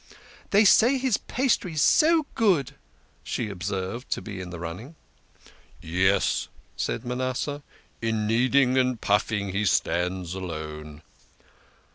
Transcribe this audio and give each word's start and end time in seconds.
"They 0.49 0.65
say 0.65 0.97
his 0.97 1.17
pastry 1.17 1.73
is 1.73 1.81
so 1.83 2.25
good," 2.33 2.73
she 3.23 3.49
observed, 3.49 4.09
to 4.09 4.19
be 4.19 4.41
in 4.41 4.49
the 4.49 4.57
running." 4.59 4.95
Yes," 5.79 6.47
said 6.75 7.05
Manasseh," 7.05 7.61
in 8.01 8.25
kneading 8.25 8.79
and 8.79 8.99
puffing 8.99 9.49
he 9.49 9.63
stands 9.63 10.33
alone." 10.33 11.03